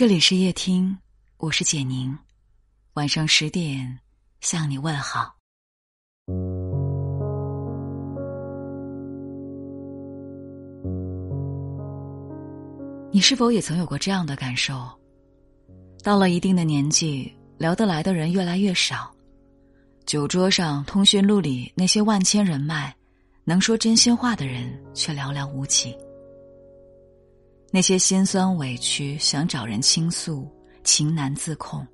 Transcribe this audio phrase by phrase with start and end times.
[0.00, 0.96] 这里是夜听，
[1.36, 2.18] 我是简宁。
[2.94, 3.98] 晚上十点
[4.40, 5.36] 向你问好。
[13.12, 14.88] 你是否也曾有过这样的感受？
[16.02, 19.14] 到了一定的年纪，聊得来的人越来越少，
[20.06, 22.96] 酒桌上、通讯录里那些万千人脉，
[23.44, 25.94] 能说真心话的人却寥寥无几。
[27.70, 30.50] 那些心酸委屈想找人倾诉，
[30.82, 31.86] 情难自控，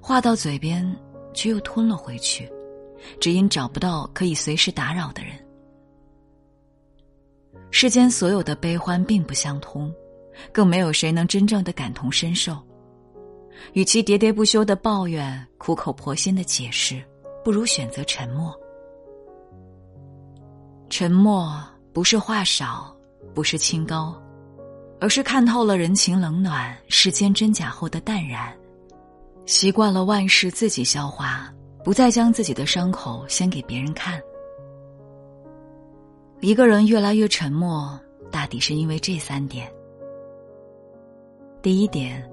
[0.00, 0.84] 话到嘴边
[1.32, 2.48] 却又吞了回去，
[3.20, 5.32] 只因找不到可以随时打扰的人。
[7.72, 9.92] 世间所有的悲欢并不相通，
[10.52, 12.56] 更没有谁能真正的感同身受。
[13.72, 17.02] 与其喋喋不休的抱怨、苦口婆心的解释，
[17.44, 18.54] 不如选择沉默。
[20.88, 21.60] 沉默
[21.92, 22.96] 不是话少，
[23.34, 24.20] 不是清高。
[25.04, 28.50] 而是看透了人情冷暖、世间真假后的淡然，
[29.44, 31.52] 习惯了万事自己消化，
[31.84, 34.18] 不再将自己的伤口先给别人看。
[36.40, 39.70] 一个人越来越沉默，大抵是因为这三点：
[41.60, 42.26] 第一点，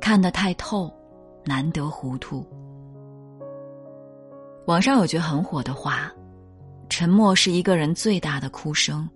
[0.00, 0.92] 看得太透，
[1.44, 2.44] 难得糊涂。
[4.66, 6.12] 网上有句很火的话
[6.90, 9.08] ：“沉默是一个人最大的哭声。”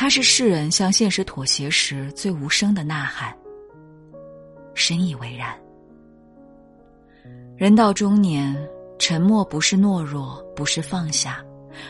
[0.00, 3.36] 它是世人向现实妥协时最无声的呐喊。
[4.72, 5.58] 深以为然。
[7.56, 8.56] 人到中年，
[8.96, 11.44] 沉默不是懦弱，不是放下，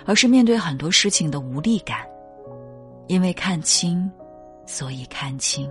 [0.06, 1.98] 而是面对很多事情的无力感。
[3.08, 4.10] 因为看清，
[4.64, 5.70] 所以看清。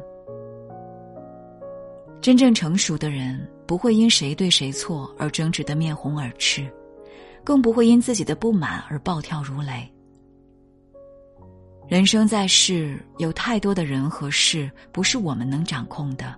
[2.21, 6.71] 真正成熟的人，不会因谁对谁错而争执的面红耳赤，
[7.43, 9.91] 更不会因自己的不满而暴跳如雷。
[11.87, 16.35] 人生在世，有太多的人和事不是我们能掌控的，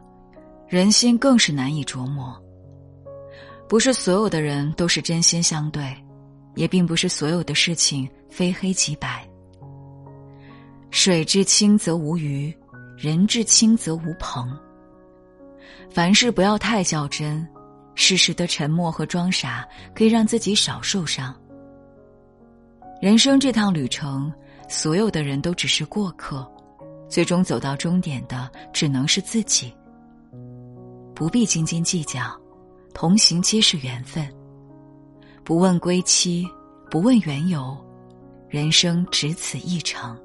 [0.67, 2.39] 人心更是难以琢磨。
[3.67, 5.91] 不是所有的人都是真心相对，
[6.53, 9.27] 也并不是所有的事情非黑即白。
[10.91, 12.55] 水至清则无鱼，
[12.95, 14.55] 人至清则无朋。
[15.89, 17.47] 凡事不要太较真，
[17.95, 21.35] 适时的沉默和装傻可以让自己少受伤。
[23.01, 24.31] 人生这趟旅程。
[24.69, 26.47] 所有的人都只是过客，
[27.09, 29.73] 最终走到终点的只能是自己。
[31.15, 32.21] 不必斤斤计较，
[32.93, 34.31] 同行皆是缘分。
[35.43, 36.47] 不问归期，
[36.89, 37.75] 不问缘由，
[38.47, 40.15] 人生只此一程。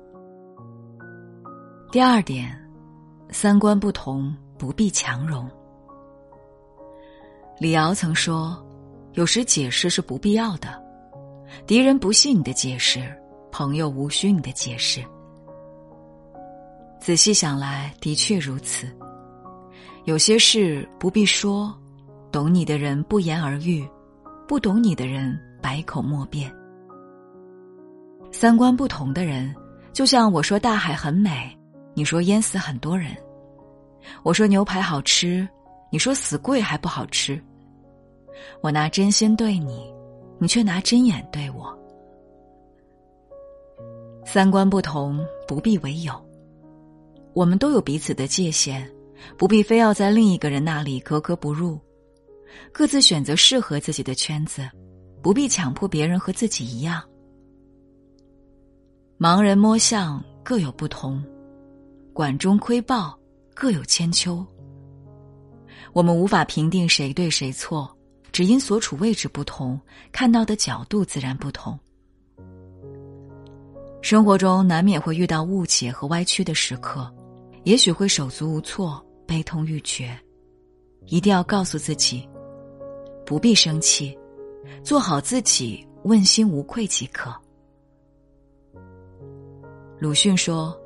[1.91, 2.55] 第二点，
[3.31, 5.49] 三观不同不必强融。
[7.59, 8.63] 李敖曾说
[9.15, 10.81] ：“有时解释是不必要的，
[11.67, 13.03] 敌人不信你的解释。”
[13.57, 15.01] 朋友无需你的解释。
[16.99, 18.85] 仔细想来，的确如此。
[20.07, 21.73] 有些事不必说，
[22.33, 23.89] 懂你的人不言而喻，
[24.49, 26.53] 不懂你的人百口莫辩。
[28.33, 29.55] 三观不同的人，
[29.93, 31.57] 就像我说大海很美，
[31.95, 33.15] 你说淹死很多人；
[34.25, 35.49] 我说牛排好吃，
[35.93, 37.41] 你说死贵还不好吃。
[38.63, 39.95] 我拿真心对你，
[40.41, 41.73] 你却拿针眼对我。
[44.27, 46.15] 三观不同，不必为友。
[47.35, 48.91] 我们都有彼此的界限，
[49.37, 51.79] 不必非要在另一个人那里格格不入。
[52.73, 54.69] 各自选择适合自己的圈子，
[55.23, 57.03] 不必强迫别人和自己一样。
[59.19, 61.23] 盲人摸象各有不同，
[62.13, 63.19] 管中窥豹
[63.55, 64.45] 各有千秋。
[65.93, 67.97] 我们无法评定谁对谁错，
[68.33, 69.81] 只因所处位置不同，
[70.11, 71.79] 看到的角度自然不同。
[74.05, 77.11] 生活中难免会遇到误解和歪曲的时刻，
[77.63, 80.15] 也许会手足无措、悲痛欲绝，
[81.07, 82.29] 一定要告诉自己，
[83.25, 84.15] 不必生气，
[84.83, 87.35] 做好自己，问心无愧即可。
[89.99, 90.79] 鲁迅说：“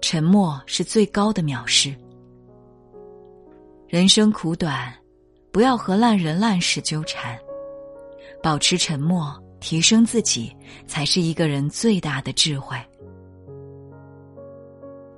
[0.00, 1.92] 沉默是最高的藐视。”
[3.90, 4.94] 人生苦短，
[5.50, 7.36] 不要和烂人烂事纠缠，
[8.40, 9.36] 保持沉默。
[9.62, 10.54] 提升自己，
[10.88, 12.76] 才是一个人最大的智慧。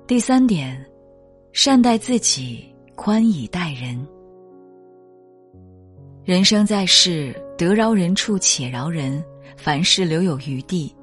[0.05, 0.85] 第三点，
[1.51, 2.63] 善待自己，
[2.95, 4.07] 宽以待人。
[6.23, 9.21] 人生在世，得饶人处且饶人，
[9.57, 10.95] 凡事留有余地，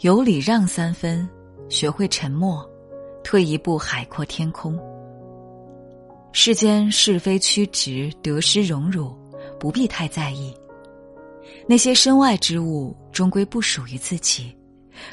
[0.00, 1.26] 有礼让三分，
[1.68, 2.68] 学会沉默，
[3.22, 4.76] 退一步海阔天空。
[6.32, 9.16] 世间是非曲直，得失荣辱，
[9.60, 10.52] 不必太在意。
[11.66, 14.56] 那些身外之物终归不属于自己，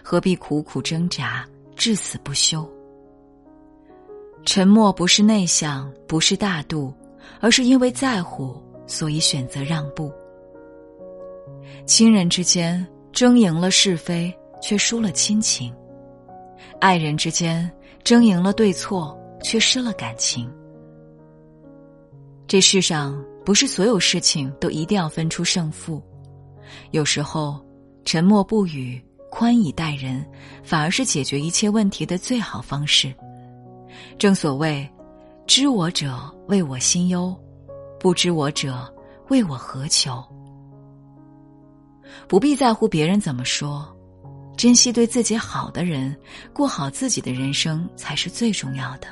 [0.04, 2.68] 何必苦苦挣扎，至死不休？
[4.45, 6.94] 沉默不是内向，不是大度，
[7.39, 10.12] 而是因为在乎，所以选择让步。
[11.86, 15.72] 亲人之间争赢了是非，却输了亲情；
[16.80, 17.72] 爱人之间
[18.04, 20.51] 争赢了对错，却失了感情。
[22.48, 26.01] 这世上不是所有事情都一定要分出胜负，
[26.91, 27.63] 有时候
[28.06, 30.25] 沉默不语、宽以待人，
[30.63, 33.13] 反而是解决一切问题的最好方式。
[34.18, 34.89] 正所谓，
[35.45, 37.35] 知我者为我心忧，
[38.00, 38.94] 不知我者
[39.29, 40.23] 为我何求。
[42.27, 43.88] 不必在乎别人怎么说，
[44.57, 46.15] 珍惜对自己好的人，
[46.53, 49.07] 过好自己的人生才是最重要的。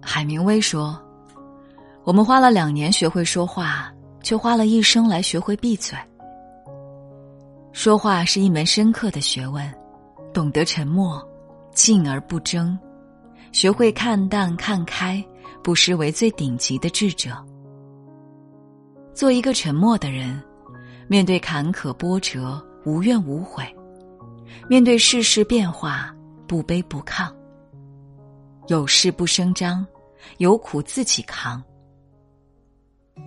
[0.00, 1.00] 海明威说
[2.04, 3.92] ：“我们花了两年学会说话，
[4.26, 5.96] 却花了一生来学会闭嘴。
[7.70, 9.72] 说话是一门深刻的学问，
[10.34, 11.24] 懂得沉默。”
[11.72, 12.76] 静而不争，
[13.52, 15.24] 学会看淡看开，
[15.62, 17.36] 不失为最顶级的智者。
[19.14, 20.42] 做一个沉默的人，
[21.06, 23.62] 面对坎坷波折无怨无悔，
[24.68, 26.12] 面对世事变化
[26.48, 27.30] 不卑不亢。
[28.68, 29.86] 有事不声张，
[30.38, 31.62] 有苦自己扛。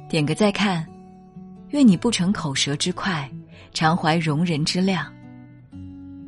[0.09, 0.85] 点个再看，
[1.69, 3.29] 愿你不成口舌之快，
[3.73, 5.05] 常怀容人之量。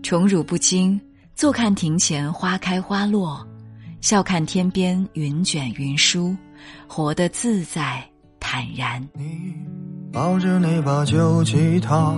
[0.03, 0.99] 宠辱不惊。
[1.33, 3.43] 坐看庭前花开花落，
[3.99, 6.35] 笑看天边云卷云舒，
[6.87, 8.03] 活得自在
[8.39, 9.01] 坦然。
[9.15, 9.55] 你
[10.13, 12.15] 抱着那把旧吉他，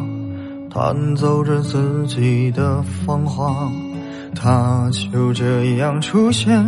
[0.69, 3.71] 弹奏着自己的芳华，
[4.35, 6.61] 他就这样出现，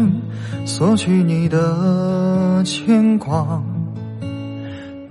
[0.65, 3.61] 索取你的牵挂。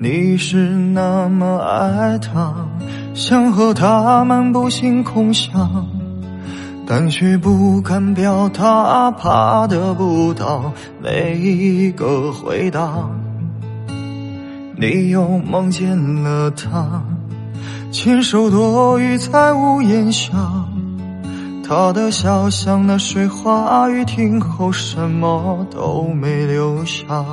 [0.04, 2.54] 你是那么爱他，
[3.14, 5.50] 想和他漫步星空下。
[6.86, 10.70] 但却不敢表达，怕得不到
[11.02, 13.08] 每一个回答。
[14.76, 17.02] 你又梦见了他，
[17.90, 20.34] 牵手躲雨在屋檐下，
[21.66, 27.24] 他的笑像那水花，雨停后什么都没留下。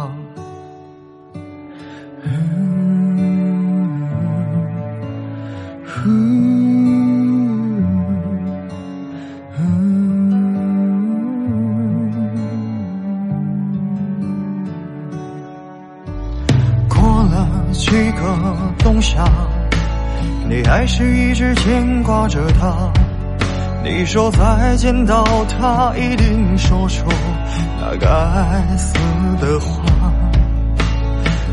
[17.74, 18.22] 几个
[18.80, 19.26] 冬夏，
[20.48, 22.90] 你还是一直牵挂着他。
[23.84, 27.06] 你说再见到他，一定说出
[27.82, 28.94] 那该死
[29.42, 29.91] 的话。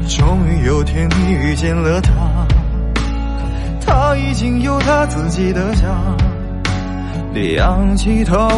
[0.09, 2.13] 终于有天你遇见了他，
[3.85, 5.87] 他已经有他自己的家。
[7.35, 8.49] 你仰起头，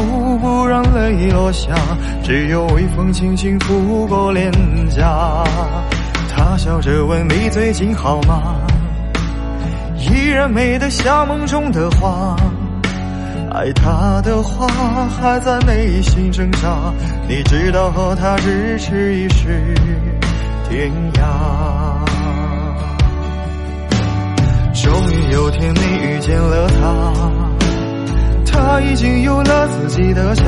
[0.41, 1.75] 不让泪落下，
[2.23, 4.53] 只有微风轻轻拂过脸
[4.89, 5.45] 颊。
[6.33, 8.55] 他笑着问你最近好吗？
[9.99, 12.37] 依然美得像梦中的花。
[13.53, 14.69] 爱他的话
[15.09, 16.93] 还在内心挣扎。
[17.29, 19.75] 你知道和他咫尺一时
[20.71, 21.21] 天涯。
[24.73, 27.13] 终于有天你遇见了他，
[28.47, 30.45] 他已经有了自己的家。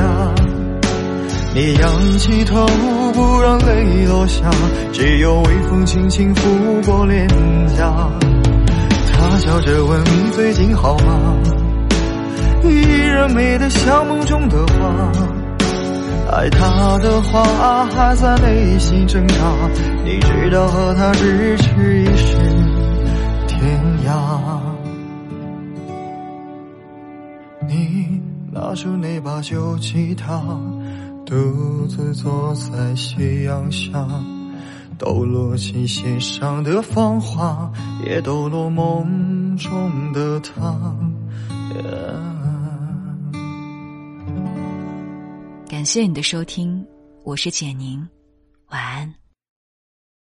[1.53, 2.65] 你仰起头，
[3.13, 4.49] 不让泪落下，
[4.93, 7.27] 只有微风轻轻拂过脸
[7.75, 8.09] 颊。
[9.11, 11.35] 他笑着问你最近好吗？
[12.63, 15.32] 依然美得像梦中的花。
[16.35, 19.35] 爱他的话还在内心挣扎，
[20.03, 22.37] 你知道和他咫尺已是
[23.47, 24.59] 天涯。
[27.67, 28.19] 你
[28.51, 30.41] 拿出那把旧吉他。
[31.25, 34.05] 独自坐在夕阳下，
[34.97, 37.71] 抖落琴弦上的芳华，
[38.05, 39.71] 也抖落梦中
[40.11, 40.75] 的他。
[45.83, 46.87] 感谢你的收听，
[47.25, 48.07] 我是简宁，
[48.69, 49.13] 晚安。